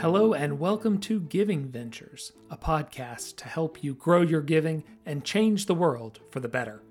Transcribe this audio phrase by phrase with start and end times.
[0.00, 5.22] Hello, and welcome to Giving Ventures, a podcast to help you grow your giving and
[5.26, 6.82] change the world for the better.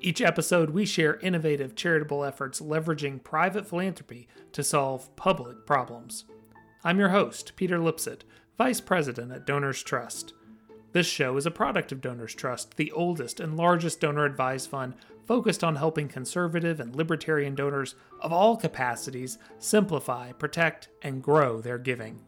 [0.00, 6.26] Each episode, we share innovative charitable efforts leveraging private philanthropy to solve public problems.
[6.84, 8.22] I'm your host, Peter Lipsett,
[8.56, 10.32] Vice President at Donors Trust.
[10.92, 14.94] This show is a product of Donors Trust, the oldest and largest donor advised fund
[15.26, 21.76] focused on helping conservative and libertarian donors of all capacities simplify, protect, and grow their
[21.76, 22.20] giving.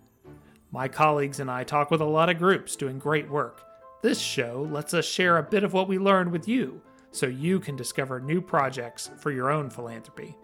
[0.71, 3.65] My colleagues and I talk with a lot of groups doing great work.
[4.03, 7.61] This show lets us share a bit of what we learned with you so you
[7.61, 10.37] can discover new projects for your own philanthropy.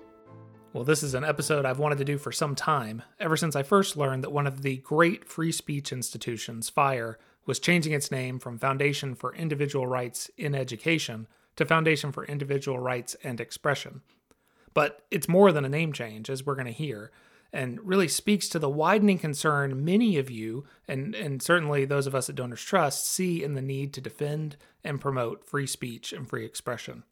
[0.73, 3.63] Well, this is an episode I've wanted to do for some time, ever since I
[3.63, 8.39] first learned that one of the great free speech institutions, FIRE, was changing its name
[8.39, 14.03] from Foundation for Individual Rights in Education to Foundation for Individual Rights and Expression.
[14.75, 17.11] But it's more than a name change, as we're going to hear,
[17.53, 22.15] and really speaks to the widening concern many of you, and, and certainly those of
[22.15, 26.29] us at Donors Trust, see in the need to defend and promote free speech and
[26.29, 27.05] free expression.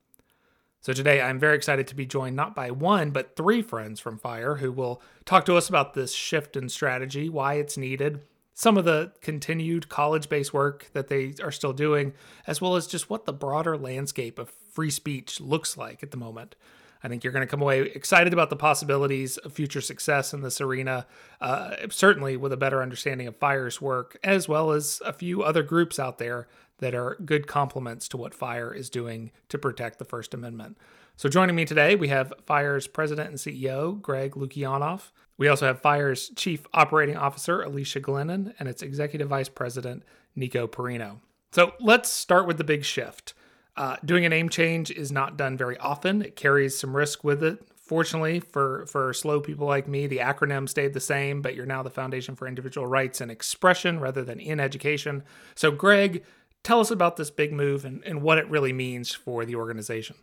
[0.82, 4.18] So today I'm very excited to be joined not by one, but three friends from
[4.18, 8.20] FIRE who will talk to us about this shift in strategy, why it's needed,
[8.54, 12.14] some of the continued college based work that they are still doing,
[12.46, 16.16] as well as just what the broader landscape of free speech looks like at the
[16.16, 16.54] moment.
[17.02, 20.40] I think you're going to come away excited about the possibilities of future success in
[20.40, 21.06] this arena,
[21.38, 25.62] uh, certainly with a better understanding of FIRE's work, as well as a few other
[25.62, 30.04] groups out there that are good complements to what FIRE is doing to protect the
[30.04, 30.78] First Amendment.
[31.16, 35.10] So, joining me today, we have FIRE's president and CEO, Greg Lukianoff.
[35.36, 40.04] We also have FIRE's Chief Operating Officer, Alicia Glennon, and its Executive Vice President,
[40.36, 41.18] Nico Perino.
[41.52, 43.34] So let's start with the big shift.
[43.76, 46.22] Uh, doing a name change is not done very often.
[46.22, 47.58] It carries some risk with it.
[47.76, 51.82] Fortunately, for, for slow people like me, the acronym stayed the same, but you're now
[51.82, 55.22] the Foundation for Individual Rights and Expression rather than in education.
[55.54, 56.24] So, Greg,
[56.62, 60.16] tell us about this big move and, and what it really means for the organization.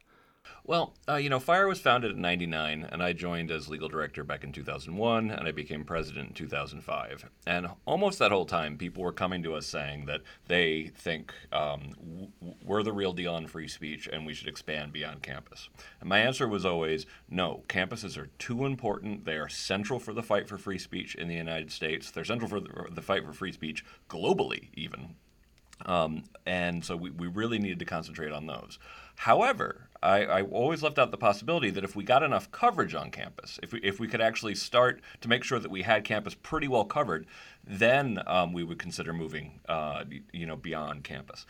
[0.72, 4.24] Well, uh, you know, Fire was founded in 99, and I joined as legal director
[4.24, 7.29] back in 2001, and I became president in 2005.
[7.46, 11.90] And almost that whole time, people were coming to us saying that they think um,
[12.00, 15.68] w- we're the real deal on free speech and we should expand beyond campus.
[16.00, 19.25] And my answer was always no, campuses are too important.
[19.25, 22.50] They are central for the fight for free speech in the United States, they're central
[22.50, 25.16] for the, the fight for free speech globally, even.
[25.85, 28.79] Um, and so we, we really needed to concentrate on those.
[29.16, 33.12] However, I, I, always left out the possibility that if we got enough coverage on
[33.12, 36.34] campus, if we, if we could actually start to make sure that we had campus
[36.34, 37.28] pretty well covered,
[37.64, 40.04] then um, we would consider moving, uh,
[40.34, 41.46] you know, beyond campus.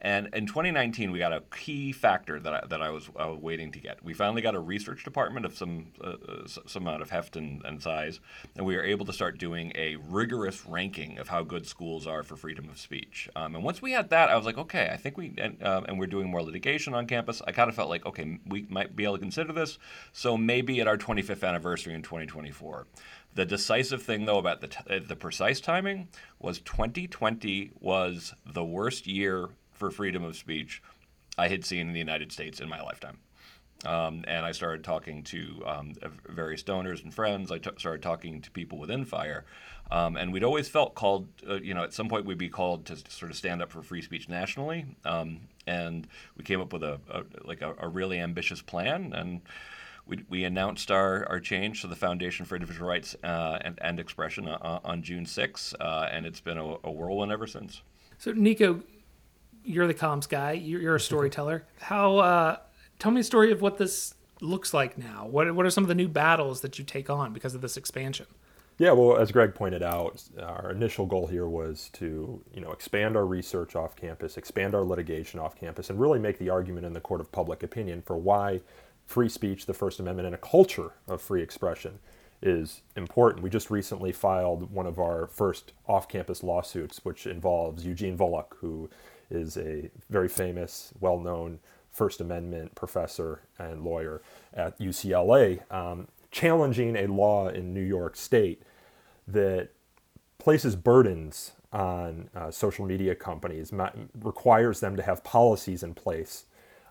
[0.00, 3.72] And in 2019, we got a key factor that I, that I was uh, waiting
[3.72, 4.04] to get.
[4.04, 7.64] We finally got a research department of some uh, uh some amount of heft and,
[7.64, 8.20] and, size,
[8.54, 12.22] and we were able to start doing a rigorous ranking of how good schools are
[12.22, 13.30] for freedom of speech.
[13.34, 15.82] Um, and once we had that, I was like, okay, I think we and, uh,
[15.88, 17.40] and we're doing more litigation on campus.
[17.46, 19.78] I kind of felt like, okay, we might be able to consider this.
[20.12, 22.86] So maybe at our 25th anniversary in 2024.
[23.34, 29.08] The decisive thing, though, about the, t- the precise timing was 2020 was the worst
[29.08, 30.82] year for freedom of speech
[31.36, 33.18] I had seen in the United States in my lifetime.
[33.84, 35.92] Um, and I started talking to um,
[36.28, 37.52] various donors and friends.
[37.52, 39.44] I t- started talking to people within Fire,
[39.90, 41.28] um, and we'd always felt called.
[41.46, 43.82] Uh, you know, at some point we'd be called to sort of stand up for
[43.82, 44.86] free speech nationally.
[45.04, 46.06] Um, and
[46.36, 49.42] we came up with a, a like a, a, really ambitious plan, and
[50.06, 53.98] we, we announced our, our change to the Foundation for Individual Rights uh, and, and
[53.98, 57.82] Expression uh, on June 6, uh, and it's been a, a whirlwind ever since.
[58.18, 58.82] So, Nico,
[59.64, 60.52] you're the comms guy.
[60.52, 61.64] You're, you're a storyteller.
[61.80, 62.18] How?
[62.18, 62.56] Uh,
[62.98, 65.26] tell me a story of what this looks like now.
[65.26, 67.76] What What are some of the new battles that you take on because of this
[67.76, 68.26] expansion?
[68.76, 73.16] Yeah, well, as Greg pointed out, our initial goal here was to, you know, expand
[73.16, 76.92] our research off campus, expand our litigation off campus, and really make the argument in
[76.92, 78.60] the court of public opinion for why
[79.06, 82.00] free speech, the First Amendment, and a culture of free expression
[82.42, 83.44] is important.
[83.44, 88.90] We just recently filed one of our first off-campus lawsuits, which involves Eugene Volokh, who
[89.34, 91.60] is a very famous, well known
[91.90, 94.20] First Amendment professor and lawyer
[94.52, 98.62] at UCLA, um, challenging a law in New York State
[99.28, 99.70] that
[100.38, 103.90] places burdens on uh, social media companies, ma-
[104.20, 106.44] requires them to have policies in place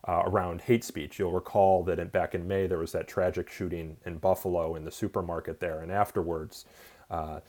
[0.08, 1.20] uh, around hate speech.
[1.20, 4.84] You'll recall that in, back in May there was that tragic shooting in Buffalo in
[4.84, 6.66] the supermarket there, and afterwards,
[7.10, 7.40] uh,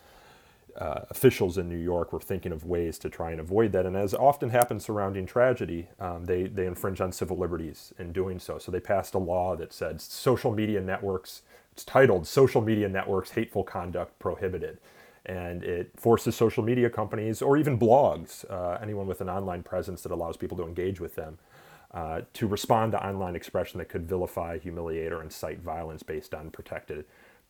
[0.79, 3.87] uh, officials in New York were thinking of ways to try and avoid that.
[3.87, 8.39] And as often happens surrounding tragedy, um, they, they infringe on civil liberties in doing
[8.39, 8.59] so.
[8.59, 11.43] So they passed a law that said social media networks,
[11.73, 14.79] it's titled Social Media Networks Hateful Conduct Prohibited.
[15.27, 20.03] and it forces social media companies or even blogs, uh, anyone with an online presence
[20.03, 21.39] that allows people to engage with them,
[21.93, 26.51] uh, to respond to online expression that could vilify, humiliate, or incite violence based on
[26.51, 27.05] protected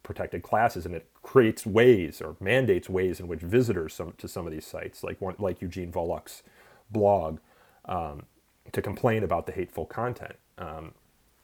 [0.04, 4.46] protected classes, and it creates ways or mandates ways in which visitors some, to some
[4.46, 6.44] of these sites, like one, like Eugene Volokh's
[6.90, 7.40] blog,
[7.86, 8.26] um,
[8.70, 10.36] to complain about the hateful content.
[10.58, 10.92] Um,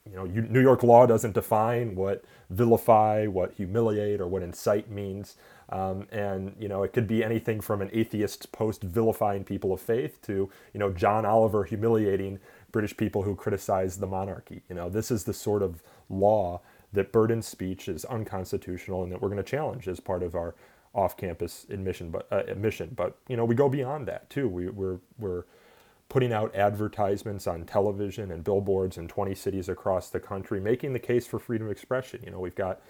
[0.08, 5.36] you know, New York law doesn't define what vilify, what humiliate, or what incite means.
[5.68, 9.80] Um, and you know, it could be anything from an atheist post vilifying people of
[9.80, 12.40] faith to you know John Oliver humiliating
[12.72, 14.62] British people who criticize the monarchy.
[14.68, 16.60] You know, this is the sort of law
[16.92, 20.54] that burdens speech is unconstitutional and that we're going to challenge as part of our
[20.94, 22.10] off-campus admission.
[22.10, 24.48] But uh, admission, but you know, we go beyond that too.
[24.48, 25.44] We, we're we're
[26.08, 30.98] putting out advertisements on television and billboards in 20 cities across the country, making the
[30.98, 32.20] case for freedom of expression.
[32.24, 32.82] You know, we've got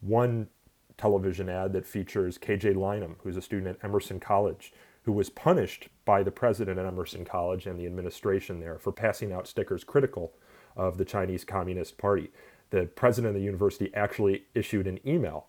[0.00, 0.48] one
[0.96, 5.88] television ad that features KJ Lynam, who's a student at Emerson College, who was punished
[6.04, 10.32] by the president at Emerson College and the administration there for passing out stickers critical
[10.76, 12.30] of the Chinese Communist Party.
[12.70, 15.46] The president of the university actually issued an email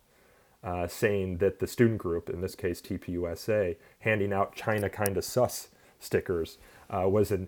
[0.63, 5.69] uh, saying that the student group, in this case TPUSA, handing out China kinda sus
[5.99, 6.57] stickers
[6.89, 7.47] uh, was an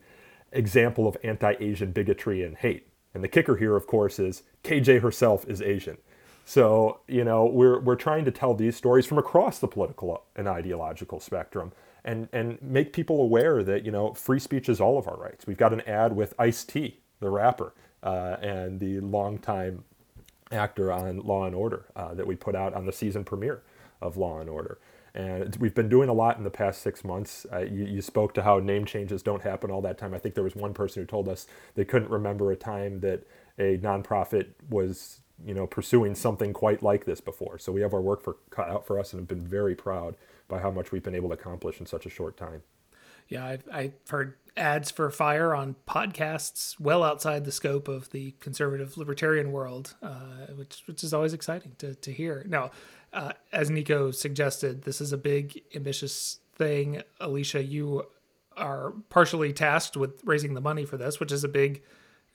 [0.52, 2.88] example of anti Asian bigotry and hate.
[3.14, 5.98] And the kicker here, of course, is KJ herself is Asian.
[6.46, 10.48] So, you know, we're, we're trying to tell these stories from across the political and
[10.48, 11.72] ideological spectrum
[12.04, 15.48] and, and make people aware that, you know, free speech is all of our rights.
[15.48, 17.74] We've got an ad with Ice T, the rapper,
[18.04, 19.84] uh, and the longtime
[20.52, 23.64] actor on Law and Order uh, that we put out on the season premiere
[24.02, 24.78] of Law and Order.
[25.16, 27.46] And we've been doing a lot in the past six months.
[27.52, 30.14] Uh, you, you, spoke to how name changes don't happen all that time.
[30.14, 31.46] I think there was one person who told us
[31.76, 33.28] they couldn't remember a time that
[33.60, 37.60] a nonprofit was, you know, pursuing something quite like this before.
[37.60, 40.16] So we have our work for, cut out for us and have been very proud
[40.48, 42.64] by how much we've been able to accomplish in such a short time.
[43.30, 48.36] Yeah, I've, I've heard ads for fire on podcasts well outside the scope of the
[48.40, 52.46] conservative libertarian world, uh, which which is always exciting to, to hear.
[52.48, 52.72] Now,
[53.12, 57.02] uh, as Nico suggested, this is a big, ambitious thing.
[57.20, 58.06] Alicia, you
[58.56, 61.82] are partially tasked with raising the money for this, which is a big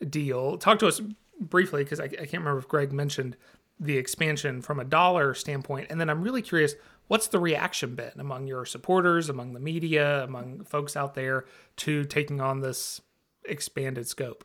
[0.09, 0.59] deal.
[0.59, 1.01] Talk to us
[1.41, 3.37] briefly, because I, I can't remember if Greg mentioned
[3.81, 5.87] the expansion from a dollar standpoint.
[5.91, 6.75] And then I'm really curious
[7.07, 11.45] what's the reaction been among your supporters, among the media, among folks out there
[11.77, 13.01] to taking on this
[13.45, 14.45] expanded scope?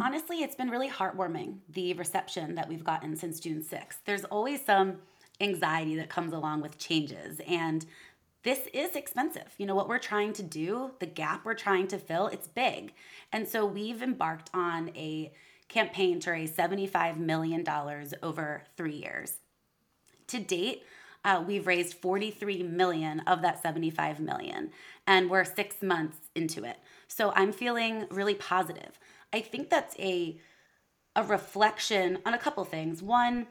[0.00, 3.98] Honestly, it's been really heartwarming the reception that we've gotten since June 6th.
[4.04, 4.98] There's always some
[5.40, 7.40] anxiety that comes along with changes.
[7.46, 7.86] And
[8.42, 9.54] this is expensive.
[9.58, 12.92] You know, what we're trying to do, the gap we're trying to fill, it's big.
[13.32, 15.32] And so we've embarked on a
[15.68, 17.64] campaign to raise $75 million
[18.22, 19.38] over three years.
[20.28, 20.82] To date,
[21.24, 24.70] uh, we've raised 43 million of that 75 million,
[25.06, 26.78] and we're six months into it.
[27.08, 28.98] So I'm feeling really positive.
[29.32, 30.38] I think that's a
[31.16, 33.02] a reflection on a couple things.
[33.02, 33.46] One,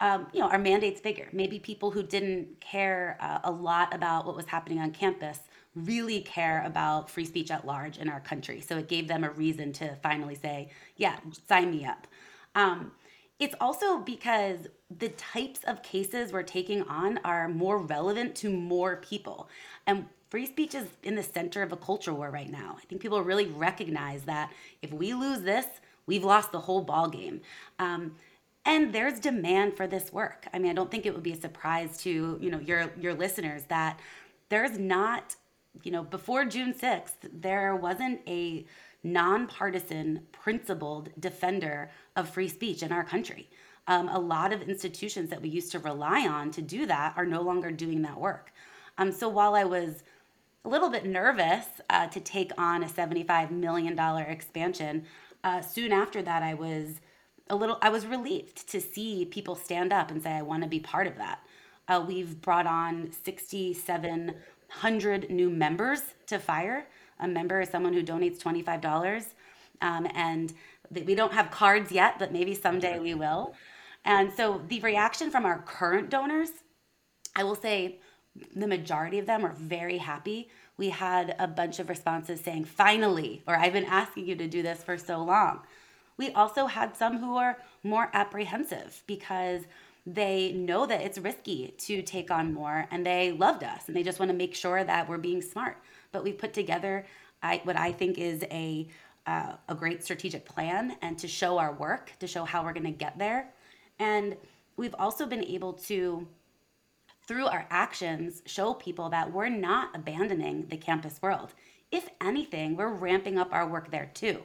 [0.00, 1.28] um, you know, our mandate's bigger.
[1.32, 5.40] Maybe people who didn't care uh, a lot about what was happening on campus
[5.76, 8.60] really care about free speech at large in our country.
[8.60, 11.18] So it gave them a reason to finally say, yeah,
[11.48, 12.06] sign me up.
[12.54, 12.92] Um,
[13.38, 18.96] it's also because the types of cases we're taking on are more relevant to more
[18.96, 19.50] people.
[19.86, 22.76] And free speech is in the center of a culture war right now.
[22.78, 24.50] I think people really recognize that
[24.80, 25.66] if we lose this,
[26.06, 27.42] we've lost the whole ball game.
[27.78, 28.14] Um,
[28.64, 30.46] and there's demand for this work.
[30.52, 33.14] I mean, I don't think it would be a surprise to you know your your
[33.14, 34.00] listeners that
[34.48, 35.36] there's not
[35.82, 38.64] you know before June 6th there wasn't a
[39.02, 43.48] nonpartisan, principled defender of free speech in our country.
[43.86, 47.24] Um, a lot of institutions that we used to rely on to do that are
[47.24, 48.52] no longer doing that work.
[48.98, 50.02] Um, so while I was
[50.64, 55.04] a little bit nervous uh, to take on a $75 million expansion,
[55.44, 57.00] uh, soon after that, I was
[57.48, 60.68] a little i was relieved to see people stand up and say i want to
[60.68, 61.40] be part of that
[61.88, 63.10] uh, we've brought on
[64.68, 66.86] 6700 new members to fire.
[67.20, 69.26] A member is someone who donates $25
[69.80, 70.52] um, and
[70.90, 73.54] we don't have cards yet but maybe someday we will.
[74.04, 76.50] And so the reaction from our current donors
[77.34, 77.98] i will say
[78.54, 80.48] the majority of them are very happy.
[80.76, 84.62] We had a bunch of responses saying finally or i've been asking you to do
[84.62, 85.60] this for so long.
[86.18, 89.62] We also had some who are more apprehensive because
[90.06, 94.04] they know that it's risky to take on more and they loved us and they
[94.04, 95.78] just want to make sure that we're being smart.
[96.12, 97.04] But we put together
[97.42, 98.88] I, what I think is a
[99.26, 102.84] uh, a great strategic plan and to show our work, to show how we're going
[102.84, 103.52] to get there.
[103.98, 104.36] And
[104.76, 106.28] we've also been able to
[107.26, 111.54] through our actions, show people that we're not abandoning the campus world.
[111.90, 114.42] If anything, we're ramping up our work there too.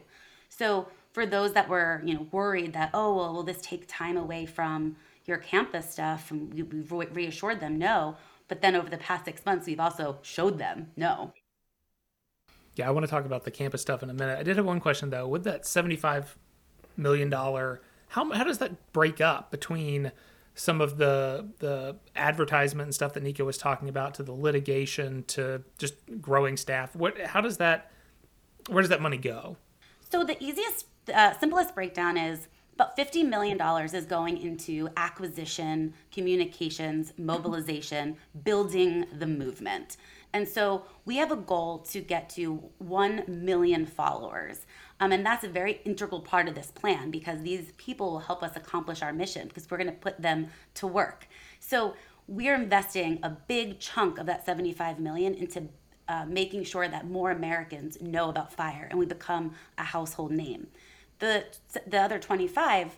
[0.49, 4.17] So for those that were, you know, worried that, oh, well, will this take time
[4.17, 6.31] away from your campus stuff?
[6.31, 8.17] And we, we've reassured them, no.
[8.47, 11.33] But then over the past six months, we've also showed them, no.
[12.75, 14.39] Yeah, I want to talk about the campus stuff in a minute.
[14.39, 15.27] I did have one question though.
[15.27, 16.37] With that seventy-five
[16.95, 20.11] million dollar, how how does that break up between
[20.55, 25.23] some of the the advertisement and stuff that Nico was talking about to the litigation
[25.27, 26.95] to just growing staff?
[26.95, 27.91] What how does that
[28.69, 29.57] where does that money go?
[30.09, 32.47] So the easiest, uh, simplest breakdown is
[32.81, 33.61] about $50 million
[33.93, 39.97] is going into acquisition, communications, mobilization, building the movement.
[40.33, 44.65] And so we have a goal to get to 1 million followers.
[44.99, 48.41] Um, and that's a very integral part of this plan because these people will help
[48.41, 51.27] us accomplish our mission because we're going to put them to work.
[51.59, 51.93] So
[52.27, 55.67] we're investing a big chunk of that 75 million into
[56.07, 60.65] uh, making sure that more Americans know about fire and we become a household name.
[61.21, 61.45] The,
[61.85, 62.97] the other 25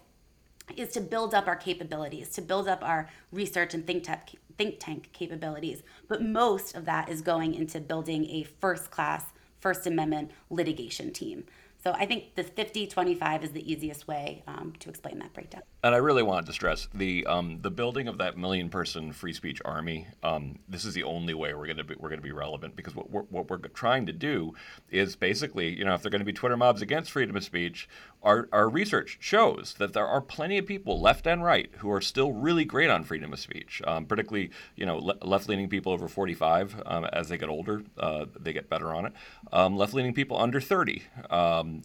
[0.77, 4.79] is to build up our capabilities, to build up our research and think tank, think
[4.79, 5.83] tank capabilities.
[6.07, 9.25] But most of that is going into building a first class,
[9.59, 11.43] First Amendment litigation team.
[11.83, 15.63] So I think the 50 25 is the easiest way um, to explain that breakdown.
[15.83, 19.33] And I really wanted to stress the um, the building of that million person free
[19.33, 20.07] speech army.
[20.23, 22.95] Um, this is the only way we're going to be we're to be relevant because
[22.95, 24.53] what we're, what we're trying to do
[24.89, 27.89] is basically you know if they're going to be Twitter mobs against freedom of speech,
[28.21, 31.99] our our research shows that there are plenty of people left and right who are
[31.99, 33.81] still really great on freedom of speech.
[33.85, 37.83] Um, particularly you know le- left leaning people over 45 um, as they get older
[37.97, 39.13] uh, they get better on it.
[39.51, 41.03] Um, left leaning people under 30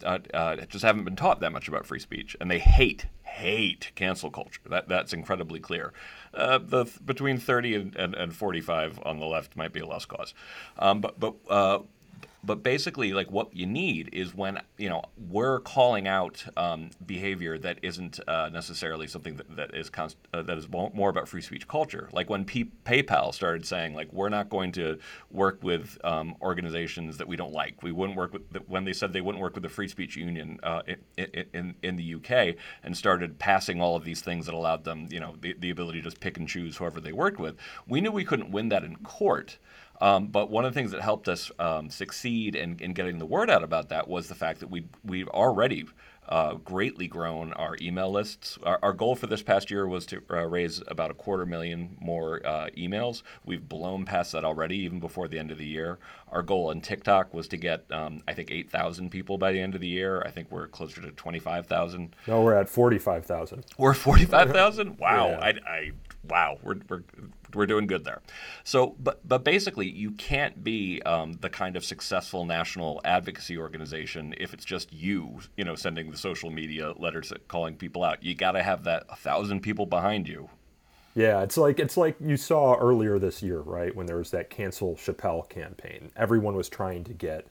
[0.03, 3.91] uh, uh, just haven't been taught that much about free speech, and they hate hate
[3.95, 4.61] cancel culture.
[4.69, 5.93] That that's incredibly clear.
[6.33, 10.07] Uh, the between 30 and, and, and, 45 on the left might be a lost
[10.07, 10.33] cause,
[10.77, 11.79] um, but but uh,
[12.43, 17.57] but basically, like what you need is when you know we're calling out um, behavior
[17.57, 21.41] that isn't uh, necessarily something that, that is const- uh, that is more about free
[21.41, 22.09] speech culture.
[22.13, 27.17] Like when P- PayPal started saying like we're not going to work with um, organizations
[27.17, 27.83] that we don't like.
[27.83, 30.15] We wouldn't work with the, when they said they wouldn't work with the Free Speech
[30.15, 30.81] Union uh,
[31.17, 35.07] in, in, in the UK and started passing all of these things that allowed them
[35.11, 37.57] you know the, the ability to just pick and choose whoever they worked with.
[37.85, 39.57] We knew we couldn't win that in court.
[40.01, 43.25] Um, but one of the things that helped us um, succeed in, in, getting the
[43.25, 45.85] word out about that was the fact that we we've already
[46.29, 48.57] uh, greatly grown our email lists.
[48.63, 51.97] Our, our, goal for this past year was to uh, raise about a quarter million
[51.99, 53.23] more uh, emails.
[53.43, 55.97] We've blown past that already, even before the end of the year.
[56.31, 59.73] Our goal on TikTok was to get, um, I think, 8,000 people by the end
[59.73, 60.21] of the year.
[60.23, 62.15] I think we're closer to 25,000.
[62.27, 63.65] No, we're at 45,000.
[63.77, 64.97] We're 45,000?
[64.99, 65.29] Wow.
[65.29, 65.39] yeah.
[65.39, 65.91] I, I,
[66.29, 66.57] wow.
[66.63, 67.03] We're, we're
[67.53, 68.21] we're doing good there.
[68.63, 74.33] So, but but basically, you can't be um, the kind of successful national advocacy organization
[74.37, 78.23] if it's just you, you know, sending the social media letters calling people out.
[78.23, 80.49] You got to have that a thousand people behind you.
[81.15, 83.95] Yeah, it's like it's like you saw earlier this year, right?
[83.95, 87.47] When there was that cancel Chappelle campaign, everyone was trying to get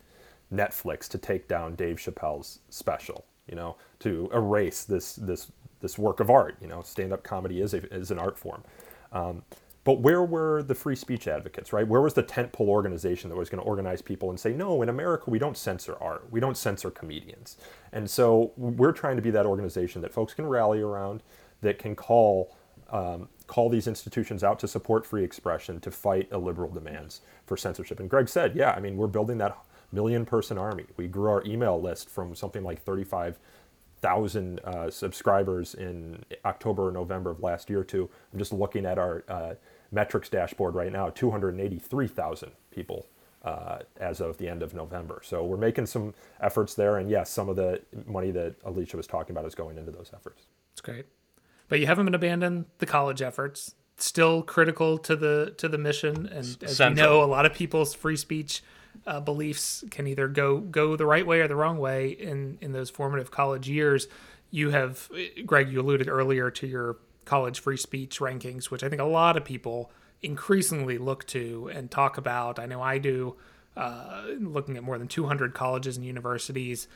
[0.52, 6.20] Netflix to take down Dave Chappelle's special, you know, to erase this this this work
[6.20, 6.56] of art.
[6.60, 8.64] You know, stand up comedy is a, is an art form.
[9.12, 9.42] Um,
[9.84, 11.86] but where were the free speech advocates, right?
[11.86, 14.88] Where was the tentpole organization that was going to organize people and say, no, in
[14.90, 17.56] America, we don't censor art, we don't censor comedians.
[17.92, 21.22] And so we're trying to be that organization that folks can rally around,
[21.62, 22.54] that can call.
[22.90, 28.00] Um, call these institutions out to support free expression, to fight illiberal demands for censorship.
[28.00, 29.58] And Greg said, yeah, I mean, we're building that
[29.92, 30.84] million person army.
[30.96, 32.82] We grew our email list from something like
[34.00, 38.98] 35,000 uh, subscribers in October or November of last year to, I'm just looking at
[38.98, 39.54] our uh,
[39.90, 43.06] metrics dashboard right now 283,000 people
[43.44, 45.20] uh, as of the end of November.
[45.24, 49.06] So we're making some efforts there, and yes, some of the money that Alicia was
[49.06, 50.44] talking about is going into those efforts.
[50.72, 51.06] It's great,
[51.68, 53.74] but you haven't been abandoned the college efforts.
[53.96, 56.90] Still critical to the to the mission, and as Central.
[56.90, 58.62] we know, a lot of people's free speech
[59.06, 62.72] uh, beliefs can either go go the right way or the wrong way in in
[62.72, 64.06] those formative college years.
[64.50, 65.10] You have,
[65.44, 69.36] Greg, you alluded earlier to your college free speech rankings, which I think a lot
[69.36, 69.90] of people
[70.22, 72.58] increasingly look to and talk about.
[72.58, 73.36] I know I do,
[73.76, 76.88] uh, looking at more than 200 colleges and universities,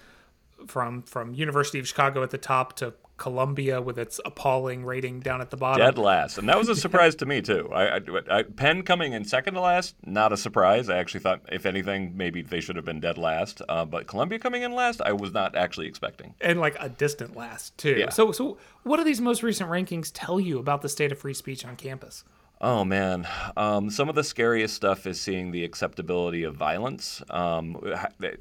[0.67, 5.41] from from University of Chicago at the top to Columbia with its appalling rating down
[5.41, 5.87] at the bottom.
[5.87, 7.71] Dead last, and that was a surprise to me too.
[7.73, 10.89] I, I, I, Penn coming in second to last, not a surprise.
[10.89, 13.63] I actually thought, if anything, maybe they should have been dead last.
[13.69, 17.37] Uh, but Columbia coming in last, I was not actually expecting, and like a distant
[17.37, 17.95] last too.
[17.97, 18.11] Yeah.
[18.11, 21.35] So, so what do these most recent rankings tell you about the state of free
[21.35, 22.25] speech on campus?
[22.61, 23.27] Oh man,
[23.57, 27.77] um, some of the scariest stuff is seeing the acceptability of violence um,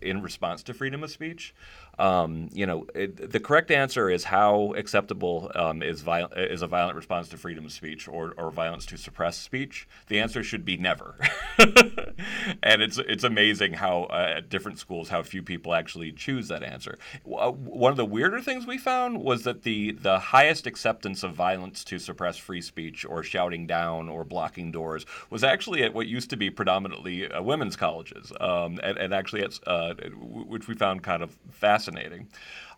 [0.01, 1.55] in response to freedom of speech.
[2.01, 6.67] Um, you know, it, the correct answer is how acceptable um, is, viol- is a
[6.67, 9.87] violent response to freedom of speech or, or violence to suppress speech.
[10.07, 11.15] The answer should be never.
[12.63, 16.63] and it's it's amazing how uh, at different schools how few people actually choose that
[16.63, 16.97] answer.
[17.25, 21.35] Uh, one of the weirder things we found was that the the highest acceptance of
[21.35, 26.07] violence to suppress free speech or shouting down or blocking doors was actually at what
[26.07, 30.73] used to be predominantly uh, women's colleges, um, and, and, actually at, uh, which we
[30.73, 31.90] found kind of fascinating.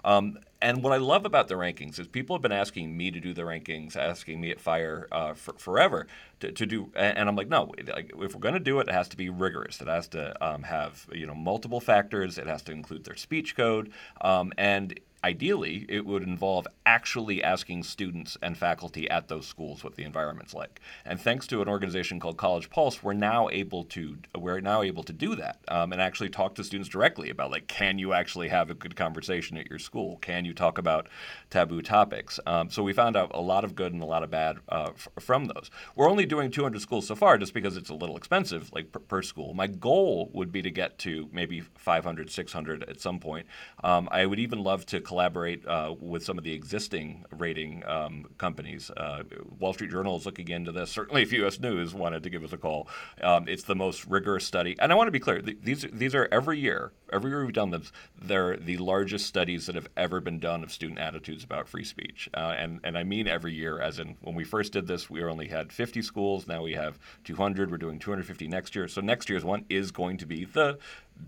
[0.06, 3.20] Um, and what I love about the rankings is people have been asking me to
[3.20, 6.08] do the rankings, asking me at Fire uh, for, forever
[6.40, 9.10] to, to, do, and I'm like, no, if we're going to do it, it has
[9.10, 9.82] to be rigorous.
[9.82, 12.38] It has to um, have you know multiple factors.
[12.38, 13.92] It has to include their speech code,
[14.22, 19.96] um, and ideally, it would involve actually asking students and faculty at those schools what
[19.96, 20.82] the environment's like.
[21.06, 25.04] And thanks to an organization called College Pulse, we're now able to we're now able
[25.04, 28.50] to do that um, and actually talk to students directly about like, can you actually
[28.50, 30.18] have a good conversation at your school?
[30.18, 31.08] Can you talk about
[31.50, 32.40] taboo topics?
[32.46, 34.92] Um, so we found out a lot of good and a lot of bad uh,
[34.94, 35.70] f- from those.
[35.96, 39.00] We're only doing 200 schools so far, just because it's a little expensive, like per,
[39.00, 39.54] per school.
[39.54, 43.46] My goal would be to get to maybe 500, 600 at some point.
[43.84, 48.26] Um, I would even love to collaborate uh, with some of the existing rating um,
[48.40, 48.90] companies.
[48.98, 49.22] Uh,
[49.60, 50.90] Wall Street Journal is looking into this.
[50.90, 51.60] Certainly, if U.S.
[51.60, 52.88] News wanted to give us a call,
[53.22, 54.76] um, it's the most rigorous study.
[54.80, 56.94] And I want to be clear: th- these these are every year.
[57.12, 57.84] Every year we've done them.
[58.20, 62.28] They're the largest studies that have ever been done of student attitudes about free speech.
[62.34, 65.24] Uh, and and I mean every year, as in when we first did this, we
[65.24, 66.48] only had 50 schools.
[66.48, 67.70] Now we have 200.
[67.70, 68.88] We're doing 250 next year.
[68.88, 70.80] So next year's one is going to be the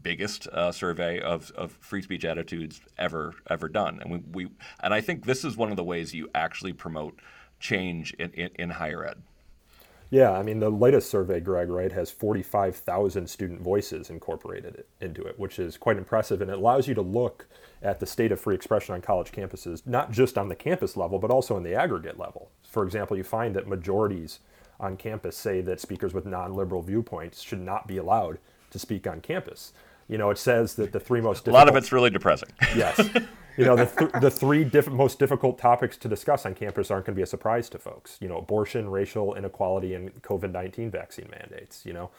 [0.03, 3.99] biggest uh, survey of, of free speech attitudes ever ever done.
[4.01, 4.51] And we, we
[4.81, 7.19] and I think this is one of the ways you actually promote
[7.59, 9.21] change in, in, in higher ed.
[10.11, 15.39] Yeah, I mean the latest survey, Greg, right, has 45,000 student voices incorporated into it,
[15.39, 17.47] which is quite impressive, and it allows you to look
[17.81, 21.17] at the state of free expression on college campuses, not just on the campus level,
[21.17, 22.51] but also in the aggregate level.
[22.63, 24.39] For example, you find that majorities
[24.79, 28.37] on campus say that speakers with non-liberal viewpoints should not be allowed
[28.75, 29.71] to speak on campus.
[30.09, 32.49] You know, it says that the three most a lot of it's really depressing.
[32.75, 32.99] Yes,
[33.57, 37.05] you know the th- the three diff- most difficult topics to discuss on campus aren't
[37.05, 38.17] going to be a surprise to folks.
[38.19, 41.85] You know, abortion, racial inequality, and COVID nineteen vaccine mandates.
[41.85, 42.11] You know,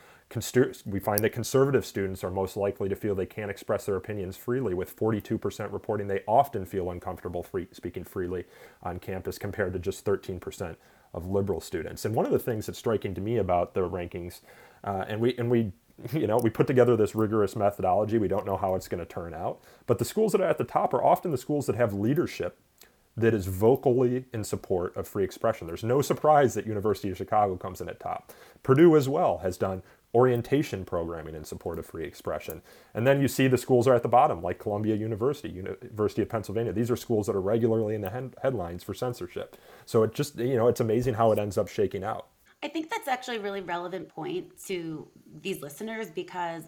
[0.87, 4.37] we find that conservative students are most likely to feel they can't express their opinions
[4.37, 8.45] freely, with 42% reporting they often feel uncomfortable free- speaking freely
[8.83, 10.77] on campus, compared to just 13%
[11.15, 12.05] of liberal students.
[12.05, 14.41] And one of the things that's striking to me about the rankings,
[14.83, 15.73] uh, and we and we
[16.13, 18.19] you know, we put together this rigorous methodology.
[18.19, 19.61] We don't know how it's going to turn out.
[19.87, 22.59] But the schools that are at the top are often the schools that have leadership
[23.17, 25.67] that is vocally in support of free expression.
[25.67, 28.33] There's no surprise that University of Chicago comes in at top.
[28.63, 29.83] Purdue as well has done
[30.15, 32.63] orientation programming in support of free expression.
[32.95, 36.29] And then you see the schools are at the bottom, like Columbia University, University of
[36.29, 36.73] Pennsylvania.
[36.73, 39.57] These are schools that are regularly in the he- headlines for censorship.
[39.87, 42.29] So it just, you know, it's amazing how it ends up shaking out.
[42.63, 45.07] I think that's actually a really relevant point to
[45.43, 46.65] these listeners because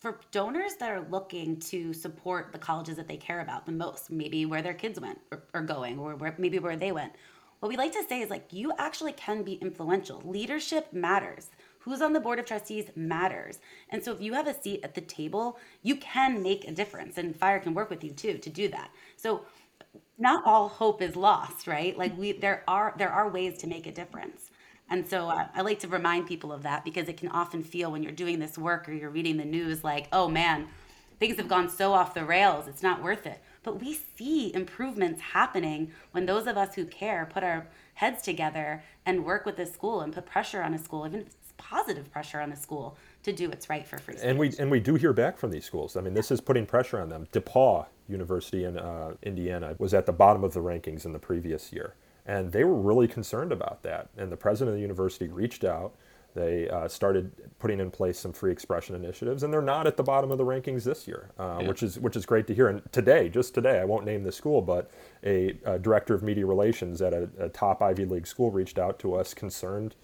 [0.00, 4.10] for donors that are looking to support the colleges that they care about the most,
[4.10, 7.12] maybe where their kids went or, or going, or where, maybe where they went,
[7.60, 10.20] what we like to say is like you actually can be influential.
[10.24, 11.50] Leadership matters.
[11.78, 13.60] Who's on the board of trustees matters.
[13.90, 17.18] And so if you have a seat at the table, you can make a difference
[17.18, 18.90] and fire can work with you too to do that.
[19.16, 19.42] So
[20.18, 21.96] not all hope is lost, right?
[21.96, 24.50] Like we there are there are ways to make a difference.
[24.92, 27.90] And so uh, I like to remind people of that because it can often feel
[27.90, 30.68] when you're doing this work or you're reading the news like, oh man,
[31.18, 33.42] things have gone so off the rails, it's not worth it.
[33.62, 38.82] But we see improvements happening when those of us who care put our heads together
[39.06, 41.24] and work with the school and put pressure on a school, even
[41.56, 44.28] positive pressure on the school to do what's right for free speech.
[44.28, 45.96] And we and we do hear back from these schools.
[45.96, 47.28] I mean, this is putting pressure on them.
[47.32, 51.72] DePauw University in uh, Indiana was at the bottom of the rankings in the previous
[51.72, 51.94] year.
[52.26, 54.08] And they were really concerned about that.
[54.16, 55.94] And the president of the university reached out.
[56.34, 60.02] They uh, started putting in place some free expression initiatives, and they're not at the
[60.02, 61.68] bottom of the rankings this year, uh, yeah.
[61.68, 62.68] which is which is great to hear.
[62.68, 64.90] And today, just today, I won't name the school, but
[65.24, 68.98] a, a director of media relations at a, a, top Ivy League school reached out
[69.00, 69.94] to us, concerned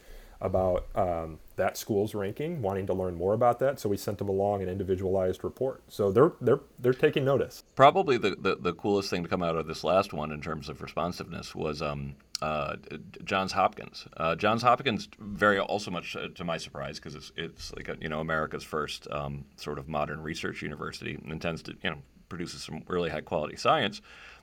[0.42, 3.79] about um, that school's ranking, wanting to learn more about that.
[3.79, 5.83] So we sent them along an individualized report.
[5.88, 7.64] So they're they're they're taking notice.
[7.77, 10.68] Probably the, the, the coolest thing to come out of this last one in terms
[10.68, 12.77] of responsiveness was um, uh,
[13.25, 14.07] Johns Hopkins.
[14.16, 18.09] Uh, Johns Hopkins, very also much to my surprise, because it's it's like a, you
[18.09, 22.62] know America's first um, sort of modern research university and tends to you know produces
[22.62, 24.01] some really high quality science.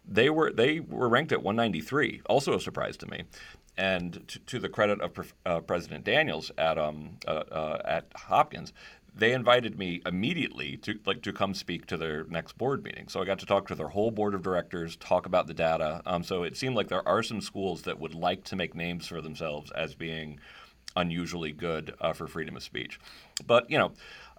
[0.07, 3.23] They were they were ranked at 193, also a surprise to me
[3.77, 8.73] and to, to, the credit of uh, President Daniels at um, uh, uh, at Hopkins,
[9.17, 13.07] they invited me immediately to like to come speak to their next board meeting.
[13.07, 16.01] So I got to talk to their whole board of directors, talk about the data.
[16.05, 19.07] Um, so it seemed like there are some schools that would like to make names
[19.07, 20.39] for themselves as being
[20.95, 22.99] unusually good uh, for freedom of speech.
[23.45, 23.93] But you know,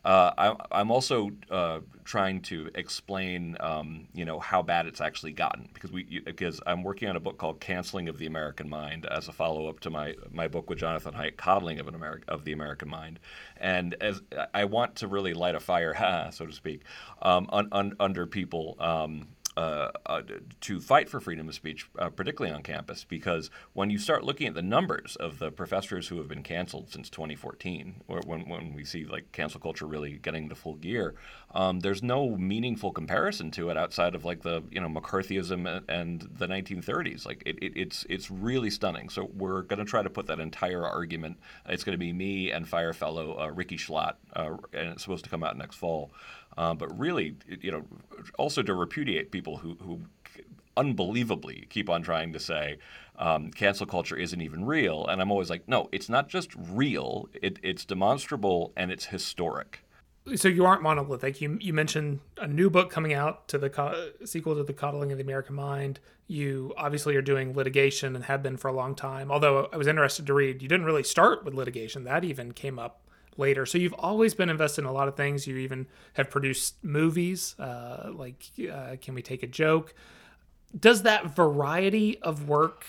[0.06, 5.32] uh, I, am also uh, trying to explain, um, you know, how bad it's actually
[5.32, 9.04] gotten because we because I'm working on a book called "Canceling of the American Mind"
[9.06, 12.44] as a follow-up to my my book with Jonathan Haidt, "Coddling of an American of
[12.44, 13.18] the American Mind,"
[13.56, 14.22] and as
[14.54, 16.82] I want to really light a fire, so to speak,
[17.20, 18.76] um, un, un, under people.
[18.78, 20.22] Um, uh, uh,
[20.60, 24.46] to fight for freedom of speech, uh, particularly on campus, because when you start looking
[24.46, 28.74] at the numbers of the professors who have been canceled since 2014, or when, when
[28.74, 31.14] we see like cancel culture really getting to full gear,
[31.54, 36.28] um, there's no meaningful comparison to it outside of like the you know McCarthyism and
[36.38, 37.24] the 1930s.
[37.24, 39.08] Like it, it, it's it's really stunning.
[39.08, 41.38] So we're going to try to put that entire argument.
[41.66, 45.24] It's going to be me and Fire Fellow uh, Rikki Schlott, uh, and it's supposed
[45.24, 46.10] to come out next fall.
[46.56, 47.84] Uh, but really, you know,
[48.38, 50.00] also to repudiate people who, who
[50.76, 52.78] unbelievably keep on trying to say
[53.18, 55.06] um, cancel culture isn't even real.
[55.06, 59.80] And I'm always like, no, it's not just real, it, it's demonstrable and it's historic.
[60.34, 61.40] So you aren't monolithic.
[61.40, 65.12] You, you mentioned a new book coming out to the co- sequel to the Coddling
[65.12, 66.00] of the American Mind.
[66.26, 69.30] You obviously are doing litigation and have been for a long time.
[69.30, 72.02] Although I was interested to read, you didn't really start with litigation.
[72.02, 73.05] That even came up
[73.36, 73.66] later.
[73.66, 75.46] So you've always been invested in a lot of things.
[75.46, 79.94] You even have produced movies, uh, like uh, Can We Take a Joke?
[80.78, 82.84] Does that variety of work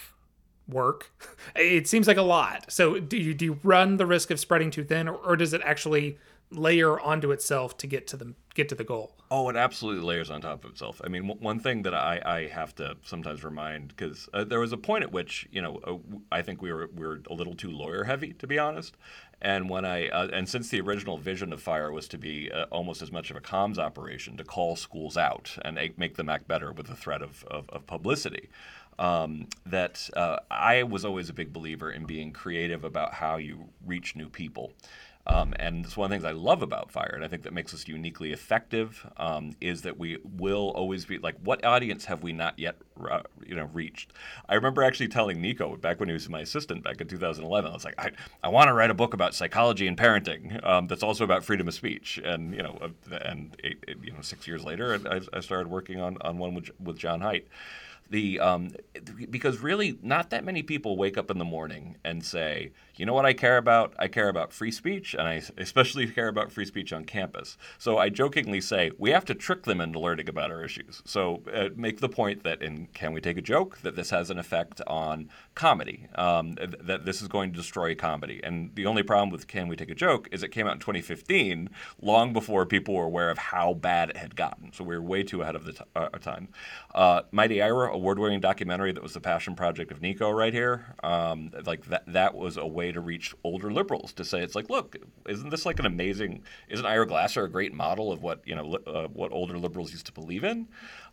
[0.68, 1.12] work?
[1.56, 2.72] It seems like a lot.
[2.72, 5.54] So do you, do you run the risk of spreading too thin, or, or does
[5.54, 6.18] it actually
[6.52, 9.16] layer onto itself to get to the get to the goal?
[9.30, 11.00] Oh, it absolutely layers on top of itself.
[11.04, 14.60] I mean, w- one thing that I, I have to sometimes remind because uh, there
[14.60, 17.34] was a point at which you know uh, I think we were we were a
[17.34, 18.98] little too lawyer heavy to be honest,
[19.42, 22.66] and when I uh, and since the original vision of Fire was to be uh,
[22.72, 26.48] almost as much of a comms operation to call schools out and make them act
[26.48, 28.50] better with the threat of, of, of publicity,
[28.98, 33.70] um, that uh, I was always a big believer in being creative about how you
[33.86, 34.74] reach new people.
[35.28, 37.54] Um, and it's one of the things I love about Fire, and I think that
[37.54, 42.24] makes us uniquely effective, um, is that we will always be like, what audience have
[42.24, 42.78] we not yet,
[43.10, 44.14] uh, you know, reached?
[44.48, 47.74] I remember actually telling Nico back when he was my assistant back in 2011, I
[47.74, 48.12] was like, I,
[48.42, 51.68] I want to write a book about psychology and parenting um, that's also about freedom
[51.68, 55.42] of speech, and you know, uh, and eight, you know, six years later, I, I
[55.42, 57.44] started working on on one with, with John Haidt
[58.10, 58.72] the um,
[59.30, 63.14] because really not that many people wake up in the morning and say, you know
[63.14, 63.94] what I care about?
[64.00, 67.58] I care about free speech, and I especially care about free speech on campus.
[67.78, 71.02] So I jokingly say we have to trick them into learning about our issues.
[71.06, 74.30] So uh, make the point that in Can We Take a Joke that this has
[74.30, 78.42] an effect on comedy, um, that this is going to destroy comedy.
[78.44, 80.80] And the only problem with Can We Take a Joke is it came out in
[80.80, 81.70] 2015,
[82.02, 84.72] long before people were aware of how bad it had gotten.
[84.74, 86.50] So we were way too ahead of the t- uh, time.
[86.94, 90.96] Uh, Mighty Ira, award-winning documentary that was the passion project of Nico right here.
[91.04, 94.70] Um, like that, that was a way to reach older liberals to say it's like,
[94.70, 94.96] look,
[95.28, 96.44] isn't this like an amazing?
[96.70, 100.06] Isn't Ira Glasser a great model of what you know uh, what older liberals used
[100.06, 100.68] to believe in?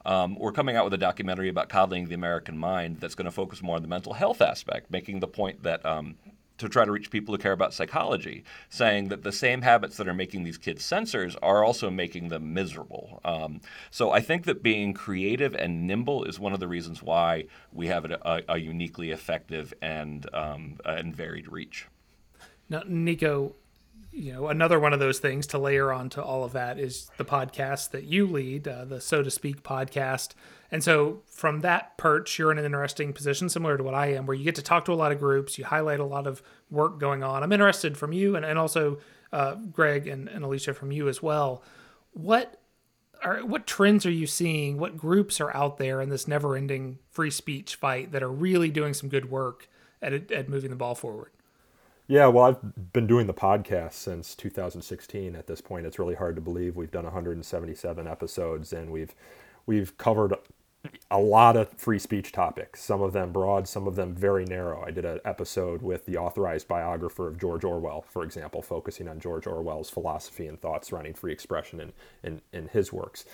[0.04, 3.30] Um, we're coming out with a documentary about coddling the American mind that's going to
[3.30, 6.16] focus more on the mental health aspect, making the point that um,
[6.58, 10.06] to try to reach people who care about psychology, saying that the same habits that
[10.06, 13.20] are making these kids censors are also making them miserable.
[13.24, 17.46] Um, so I think that being creative and nimble is one of the reasons why
[17.72, 21.86] we have a, a uniquely effective and um, and varied reach.
[22.68, 23.54] Now, Nico,
[24.12, 27.24] you know, another one of those things to layer onto all of that is the
[27.24, 30.34] podcast that you lead, uh, the So to Speak podcast.
[30.70, 34.26] And so, from that perch, you're in an interesting position, similar to what I am,
[34.26, 36.42] where you get to talk to a lot of groups, you highlight a lot of
[36.70, 37.42] work going on.
[37.42, 38.98] I'm interested from you, and, and also
[39.32, 41.62] uh, Greg and, and Alicia from you as well.
[42.12, 42.60] What
[43.22, 44.78] are what trends are you seeing?
[44.78, 48.94] What groups are out there in this never-ending free speech fight that are really doing
[48.94, 49.68] some good work
[50.02, 51.30] at at moving the ball forward?
[52.06, 55.34] Yeah, well, I've been doing the podcast since 2016.
[55.34, 59.14] At this point, it's really hard to believe we've done 177 episodes and we've
[59.66, 60.34] we've covered
[61.10, 62.82] a lot of free speech topics.
[62.82, 64.82] Some of them broad, some of them very narrow.
[64.84, 69.20] I did an episode with the authorized biographer of George Orwell, for example, focusing on
[69.20, 73.24] George Orwell's philosophy and thoughts surrounding free expression in, in, in his works.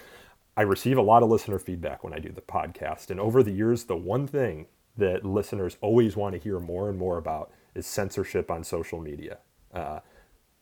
[0.57, 3.53] I receive a lot of listener feedback when I do the podcast, and over the
[3.53, 4.67] years, the one thing
[4.97, 9.39] that listeners always want to hear more and more about is censorship on social media.
[9.73, 10.01] Uh,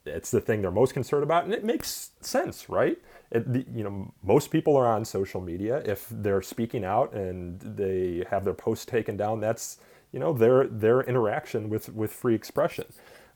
[0.07, 2.99] it's the thing they're most concerned about, and it makes sense, right?
[3.31, 5.79] It, you know, most people are on social media.
[5.85, 9.79] If they're speaking out and they have their post taken down, that's
[10.13, 12.87] you know their their interaction with with free expression.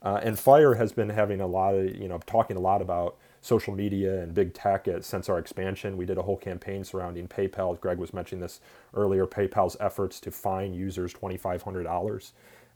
[0.02, 3.16] Uh, and Fire has been having a lot of you know talking a lot about
[3.42, 5.96] social media and big tech since our expansion.
[5.96, 7.78] We did a whole campaign surrounding PayPal.
[7.80, 8.60] Greg was mentioning this
[8.94, 9.26] earlier.
[9.26, 12.32] PayPal's efforts to fine users twenty five hundred dollars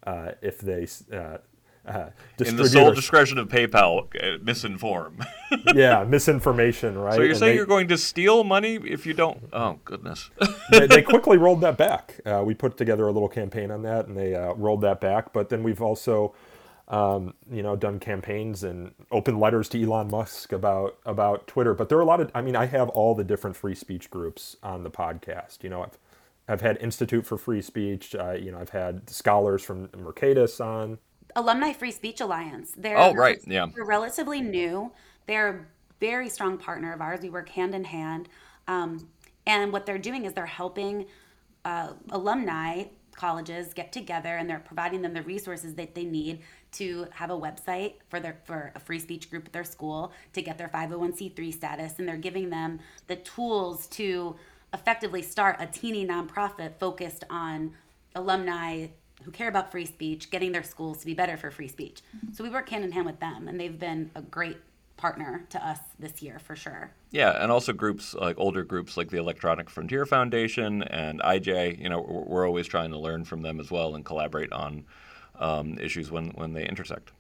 [0.07, 1.39] uh, if they uh,
[1.87, 2.11] uh,
[2.45, 5.25] in the sole discretion of PayPal, uh, misinform.
[5.75, 7.15] yeah, misinformation, right?
[7.15, 9.45] So you're and saying they, you're going to steal money if you don't?
[9.57, 10.31] Oh goodness!
[10.71, 12.21] they, they, quickly rolled that back.
[12.27, 15.33] Uh, we put together a little campaign on that, and they uh, rolled that back.
[15.33, 16.35] But then we've also,
[16.89, 21.75] um, you know, done campaigns and open letters to Elon Musk about about Twitter.
[21.75, 22.31] But there are a lot of.
[22.35, 25.63] I mean, I have all the different free speech groups on the podcast.
[25.63, 25.99] You know, I've
[26.49, 28.15] I've had Institute for Free Speech.
[28.15, 30.99] Uh, you know, I've had scholars from Mercatus on.
[31.37, 32.73] Alumni Free Speech Alliance.
[32.77, 33.39] They're oh, right.
[33.47, 33.67] Yeah.
[33.73, 34.91] They're relatively new.
[35.27, 35.61] They're a
[36.01, 37.21] very strong partner of ours.
[37.21, 38.29] We work hand in hand.
[38.67, 39.09] Um,
[39.47, 41.07] and what they're doing is they're helping
[41.65, 46.41] uh, alumni colleges get together and they're providing them the resources that they need
[46.73, 50.43] to have a website for their for a free speech group at their school to
[50.43, 54.37] get their 501c3 status and they're giving them the tools to
[54.75, 57.73] effectively start a teeny nonprofit focused on
[58.15, 58.87] alumni
[59.27, 62.01] who care about free speech, getting their schools to be better for free speech.
[62.33, 64.57] So we work hand in hand with them, and they've been a great
[64.97, 66.93] partner to us this year for sure.
[67.11, 71.81] Yeah, and also groups like older groups like the Electronic Frontier Foundation and IJ.
[71.83, 74.85] You know, we're always trying to learn from them as well and collaborate on
[75.41, 77.11] um, issues when when they intersect.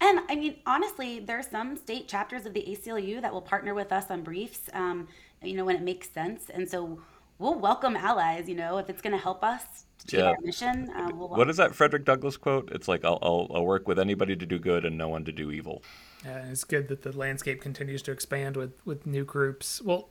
[0.00, 3.74] And I mean, honestly, there are some state chapters of the ACLU that will partner
[3.74, 4.70] with us on briefs.
[4.72, 5.08] Um,
[5.42, 7.00] you know, when it makes sense, and so
[7.40, 8.48] we'll welcome allies.
[8.48, 10.26] You know, if it's going to help us achieve yeah.
[10.26, 10.90] our mission.
[10.90, 12.70] Uh, we'll what is that Frederick Douglass quote?
[12.72, 15.32] It's like I'll, I'll, I'll work with anybody to do good and no one to
[15.32, 15.82] do evil.
[16.24, 19.82] Yeah, it's good that the landscape continues to expand with with new groups.
[19.82, 20.10] Well,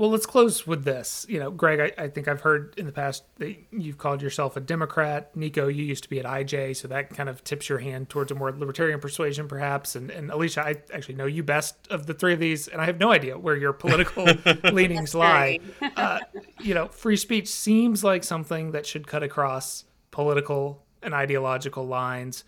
[0.00, 1.26] well, let's close with this.
[1.28, 4.56] You know, Greg, I, I, think I've heard in the past that you've called yourself
[4.56, 5.36] a Democrat.
[5.36, 8.32] Nico, you used to be at IJ, so that kind of tips your hand towards
[8.32, 9.94] a more libertarian persuasion, perhaps.
[9.96, 12.86] And, and Alicia, I actually know you best of the three of these, and I
[12.86, 14.26] have no idea where your political
[14.72, 15.58] leanings lie.
[15.82, 16.20] Uh,
[16.60, 22.44] you know, free speech seems like something that should cut across political and ideological lines.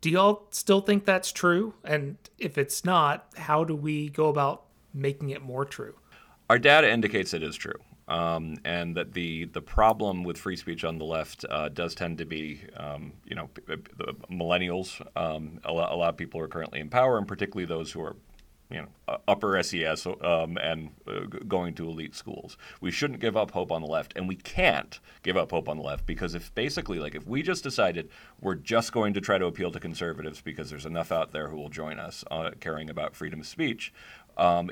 [0.00, 1.74] Do y'all still think that's true?
[1.84, 4.62] And if it's not, how do we go about
[4.94, 5.96] making it more true?
[6.50, 7.78] Our data indicates it is true.
[8.08, 12.18] Um, and that the the problem with free speech on the left uh, does tend
[12.18, 15.00] to be, um, you know, the millennials.
[15.14, 18.02] Um, a, lot, a, lot, of people are currently in power, and particularly those who
[18.02, 18.16] are,
[18.68, 22.56] you know, upper SES um, and uh, going to elite schools.
[22.80, 25.76] We shouldn't give up hope on the left, and we can't give up hope on
[25.76, 28.10] the left because if basically, like, if we just decided
[28.40, 31.56] we're just going to try to appeal to conservatives because there's enough out there who
[31.56, 33.92] will join us uh, caring about freedom of speech,
[34.40, 34.70] um,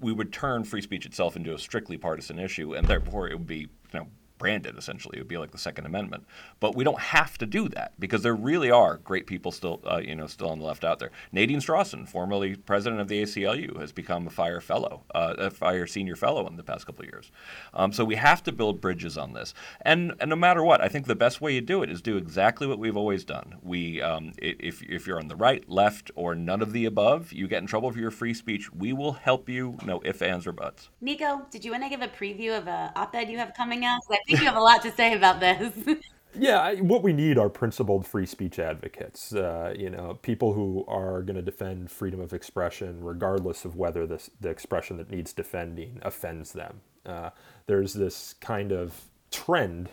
[0.00, 3.46] we would turn free speech itself into a strictly partisan issue, and therefore it would
[3.46, 4.06] be, you know,
[4.40, 5.18] branded essentially.
[5.18, 6.24] It would be like the Second Amendment.
[6.58, 9.98] But we don't have to do that because there really are great people still, uh,
[9.98, 11.12] you know, still on the left out there.
[11.30, 15.86] Nadine Strossen, formerly president of the ACLU, has become a Fire Fellow, uh, a Fire
[15.86, 17.30] Senior Fellow in the past couple of years.
[17.74, 19.54] Um, so we have to build bridges on this.
[19.82, 22.16] And, and no matter what, I think the best way you do it is do
[22.16, 23.56] exactly what we've always done.
[23.62, 27.46] We, um, if, if you're on the right, left, or none of the above, you
[27.46, 28.72] get in trouble for your free speech.
[28.72, 29.76] We will help you.
[29.84, 30.88] No ifs, ands, or buts.
[31.00, 34.00] Nico, did you want to give a preview of a op-ed you have coming out?
[34.30, 35.72] Think you have a lot to say about this.
[36.38, 39.34] yeah, what we need are principled free speech advocates.
[39.34, 44.06] Uh, you know, people who are going to defend freedom of expression, regardless of whether
[44.06, 46.80] this, the expression that needs defending offends them.
[47.04, 47.30] Uh,
[47.66, 49.88] there's this kind of trend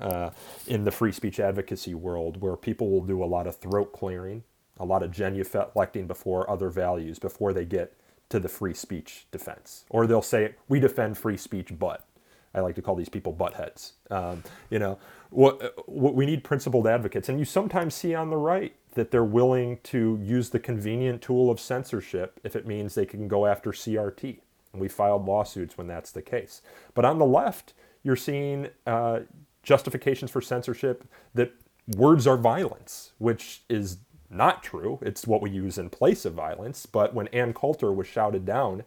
[0.00, 0.30] uh,
[0.66, 4.44] in the free speech advocacy world where people will do a lot of throat clearing,
[4.78, 7.94] a lot of genuflecting before other values before they get
[8.28, 9.84] to the free speech defense.
[9.88, 12.06] Or they'll say, we defend free speech, but.
[12.54, 13.94] I like to call these people butt heads.
[14.10, 14.98] Um, you know,
[15.30, 19.24] what, what we need principled advocates, and you sometimes see on the right that they're
[19.24, 23.70] willing to use the convenient tool of censorship if it means they can go after
[23.70, 24.38] CRT.
[24.72, 26.62] And we filed lawsuits when that's the case.
[26.94, 29.20] But on the left, you're seeing uh,
[29.62, 31.52] justifications for censorship that
[31.96, 33.98] words are violence, which is
[34.30, 34.98] not true.
[35.02, 36.86] It's what we use in place of violence.
[36.86, 38.84] But when Ann Coulter was shouted down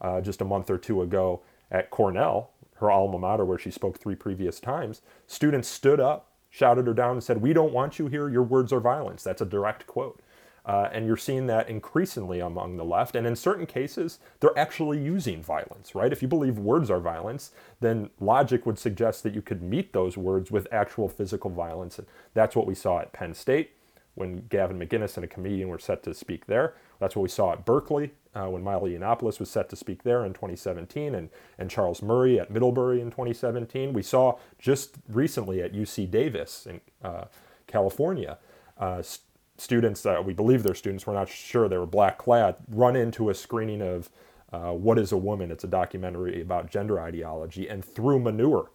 [0.00, 2.50] uh, just a month or two ago at Cornell
[2.84, 7.12] her alma mater where she spoke three previous times, students stood up, shouted her down,
[7.12, 8.28] and said, We don't want you here.
[8.28, 9.24] Your words are violence.
[9.24, 10.20] That's a direct quote.
[10.66, 13.16] Uh, and you're seeing that increasingly among the left.
[13.16, 16.12] And in certain cases, they're actually using violence, right?
[16.12, 20.16] If you believe words are violence, then logic would suggest that you could meet those
[20.16, 21.98] words with actual physical violence.
[21.98, 23.72] And that's what we saw at Penn State.
[24.14, 26.74] when Gavin McInnes and a comedian were set to speak there.
[26.98, 30.24] That's what we saw at Berkeley uh, when Milo Yiannopoulos was set to speak there
[30.24, 33.92] in 2017, and, and Charles Murray at Middlebury in 2017.
[33.92, 37.26] We saw just recently at UC Davis in uh,
[37.66, 38.38] California,
[38.78, 39.22] uh, st-
[39.56, 43.30] students, uh, we believe they're students, we're not sure they were black clad, run into
[43.30, 44.10] a screening of
[44.52, 45.50] uh, What is a Woman?
[45.52, 48.70] It's a documentary about gender ideology, and threw manure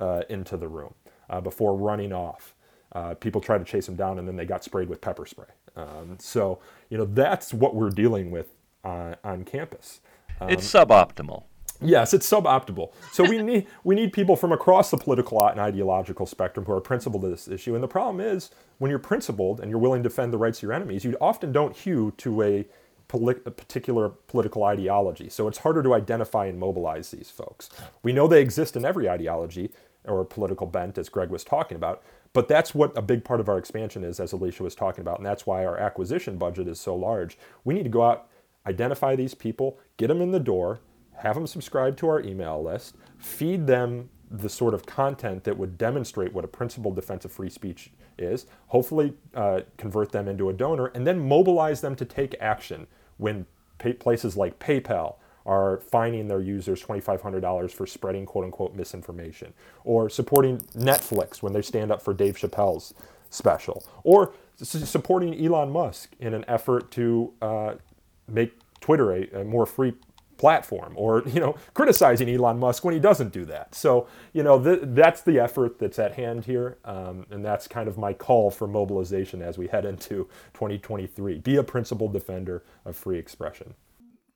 [0.00, 0.94] uh, into the room
[1.42, 2.54] before running off.
[3.20, 5.46] people tried to chase them down, and then they got sprayed with pepper spray.
[5.76, 6.58] Um, so,
[6.90, 8.48] you know, that's what we're dealing with
[8.84, 10.00] on, on campus.
[10.40, 11.44] Um, it's suboptimal.
[11.80, 12.92] Yes, it's suboptimal.
[13.12, 16.80] So we need we need people from across the political and ideological spectrum who are
[16.80, 17.74] principled to this issue.
[17.74, 20.62] And the problem is, when you're principled and you're willing to defend the rights of
[20.62, 22.66] your enemies, you often don't hew to a,
[23.12, 25.28] a particular political ideology.
[25.28, 27.68] So it's harder to identify and mobilize these folks.
[28.02, 29.72] We know they exist in every ideology
[30.04, 32.02] or political bent, as Greg was talking about.
[32.32, 35.18] But that's what a big part of our expansion is, as Alicia was talking about,
[35.18, 37.38] and that's why our acquisition budget is so large.
[37.64, 38.28] We need to go out,
[38.66, 40.80] identify these people, get them in the door,
[41.16, 45.76] have them subscribe to our email list, feed them the sort of content that would
[45.76, 50.52] demonstrate what a principled defense of free speech is, hopefully uh, convert them into a
[50.52, 52.86] donor, and then mobilize them to take action
[53.18, 53.44] when
[53.78, 59.52] pay- places like PayPal are fining their users $2,500 for spreading quote unquote misinformation,
[59.84, 62.94] or supporting Netflix when they stand up for Dave Chappelle's
[63.30, 67.74] special, or supporting Elon Musk in an effort to uh,
[68.28, 69.94] make Twitter a, a, more free
[70.36, 73.74] platform, or you know criticizing Elon Musk when he doesn't do that.
[73.74, 77.88] So you know th- that's the effort that's at hand here, um, and that's kind
[77.88, 81.38] of my call for mobilization as we head into 2023.
[81.38, 83.74] Be a principled defender of free expression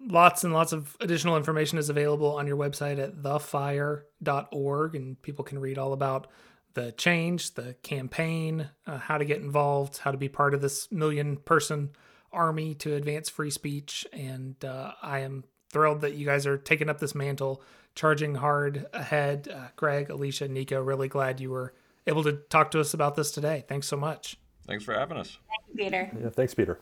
[0.06, 5.44] lots and lots of additional information is available on your website at thefire.org, and people
[5.44, 6.28] can read all about
[6.74, 10.90] the change, the campaign, uh, how to get involved, how to be part of this
[10.92, 11.90] million person
[12.32, 14.06] army to advance free speech.
[14.12, 17.62] And uh, I am thrilled that you guys are taking up this mantle,
[17.94, 19.48] charging hard ahead.
[19.52, 21.72] Uh, Greg, Alicia, Nico, really glad you were
[22.06, 23.64] able to talk to us about this today.
[23.66, 24.38] Thanks so much.
[24.66, 25.38] Thanks for having us.
[25.48, 26.10] Thank you, Peter.
[26.22, 26.78] Yeah, thanks, Peter.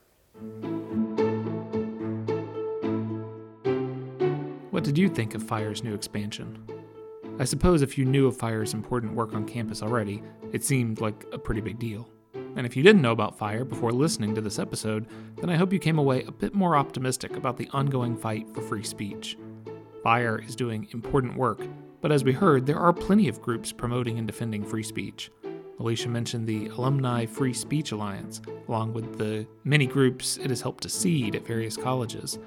[4.84, 6.62] What did you think of FIRE's new expansion?
[7.38, 11.24] I suppose if you knew of FIRE's important work on campus already, it seemed like
[11.32, 12.06] a pretty big deal.
[12.54, 15.06] And if you didn't know about FIRE before listening to this episode,
[15.38, 18.60] then I hope you came away a bit more optimistic about the ongoing fight for
[18.60, 19.38] free speech.
[20.02, 21.62] FIRE is doing important work,
[22.02, 25.30] but as we heard, there are plenty of groups promoting and defending free speech.
[25.80, 30.82] Alicia mentioned the Alumni Free Speech Alliance, along with the many groups it has helped
[30.82, 32.38] to seed at various colleges.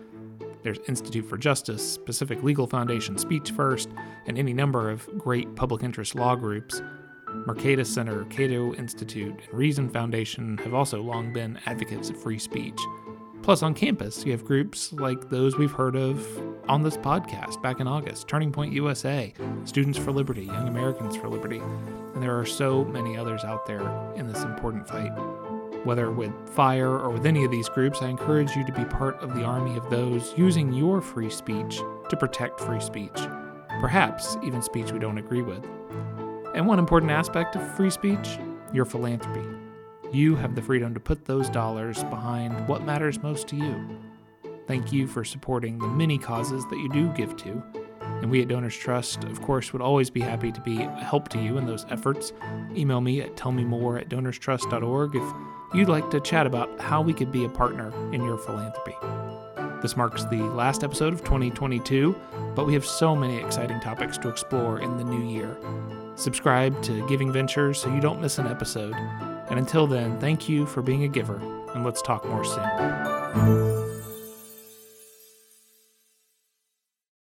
[0.64, 3.90] There's Institute for Justice, Pacific Legal Foundation, Speech First,
[4.26, 6.82] and any number of great public interest law groups.
[7.46, 12.80] Mercatus Center, Cato Institute, and Reason Foundation have also long been advocates of free speech.
[13.44, 16.28] Plus, on campus, you have groups like those we've heard of
[16.68, 21.30] on this podcast back in August Turning Point USA, Students for Liberty, Young Americans for
[21.30, 21.60] Liberty,
[22.14, 23.82] and there are so many others out there
[24.16, 25.12] in this important fight.
[25.88, 29.16] Whether with FIRE or with any of these groups, I encourage you to be part
[29.22, 33.18] of the army of those using your free speech to protect free speech,
[33.80, 35.66] perhaps even speech we don't agree with.
[36.54, 38.38] And one important aspect of free speech
[38.74, 39.48] your philanthropy.
[40.12, 43.88] You have the freedom to put those dollars behind what matters most to you.
[44.68, 47.64] Thank you for supporting the many causes that you do give to.
[48.02, 51.30] And we at Donors Trust, of course, would always be happy to be a help
[51.30, 52.34] to you in those efforts.
[52.76, 57.32] Email me at tellmemore at donorstrust.org if you'd like to chat about how we could
[57.32, 58.96] be a partner in your philanthropy.
[59.82, 62.16] This marks the last episode of 2022,
[62.56, 65.58] but we have so many exciting topics to explore in the new year.
[66.16, 68.96] Subscribe to Giving Ventures so you don't miss an episode.
[69.50, 71.40] And until then, thank you for being a giver,
[71.74, 73.67] and let's talk more soon.